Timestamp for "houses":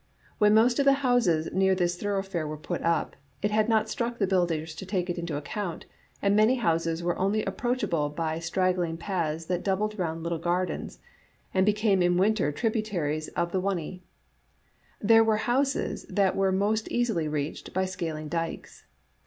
1.05-1.47, 6.55-7.03, 15.37-16.07